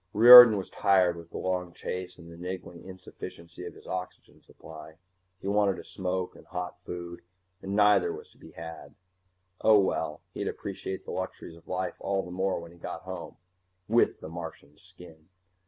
Riordan 0.15 0.57
was 0.57 0.71
tired 0.71 1.15
with 1.15 1.29
the 1.29 1.37
long 1.37 1.73
chase 1.73 2.17
and 2.17 2.31
the 2.31 2.35
niggling 2.35 2.83
insufficiency 2.85 3.67
of 3.67 3.75
his 3.75 3.85
oxygen 3.85 4.41
supply. 4.41 4.95
He 5.39 5.47
wanted 5.47 5.77
a 5.77 5.83
smoke 5.83 6.35
and 6.35 6.47
hot 6.47 6.81
food, 6.83 7.21
and 7.61 7.75
neither 7.75 8.11
was 8.11 8.31
to 8.31 8.39
be 8.39 8.49
had. 8.49 8.95
Oh, 9.63 9.77
well, 9.79 10.21
he'd 10.33 10.47
appreciate 10.47 11.05
the 11.05 11.11
luxuries 11.11 11.55
of 11.55 11.67
life 11.67 11.97
all 11.99 12.23
the 12.23 12.31
more 12.31 12.59
when 12.59 12.71
he 12.71 12.79
got 12.79 13.03
home 13.03 13.37
with 13.87 14.21
the 14.21 14.29
Martian's 14.29 14.81
skin. 14.81 15.29